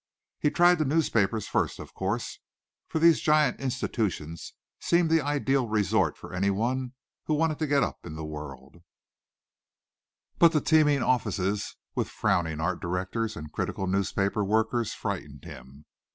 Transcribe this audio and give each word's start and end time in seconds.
He 0.39 0.49
tried 0.49 0.79
the 0.79 0.83
newspapers 0.85 1.47
first 1.47 1.77
of 1.77 1.93
course, 1.93 2.39
for 2.87 2.97
those 2.97 3.23
great 3.23 3.59
institutions 3.59 4.53
seemed 4.79 5.11
the 5.11 5.21
ideal 5.21 5.67
resort 5.67 6.17
for 6.17 6.33
anyone 6.33 6.93
who 7.25 7.35
wanted 7.35 7.59
to 7.59 7.67
get 7.67 7.83
up 7.83 8.03
in 8.03 8.15
the 8.15 8.25
world, 8.25 8.77
but 10.39 10.53
the 10.53 10.59
teeming 10.59 11.03
offices 11.03 11.75
with 11.93 12.09
frowning 12.09 12.59
art 12.59 12.79
directors 12.79 13.37
and 13.37 13.51
critical 13.53 13.85
newspaper 13.85 14.43
workers 14.43 14.91
frightened 14.91 15.43
him. 15.45 15.85